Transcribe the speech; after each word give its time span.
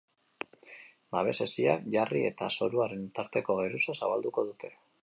Babes 1.15 1.33
hesiak 1.45 1.85
jarri 1.97 2.23
eta 2.33 2.49
zoruaren 2.59 3.07
tarteko 3.21 3.61
geruza 3.65 3.99
zabalduko 4.03 4.51
dute. 4.51 4.79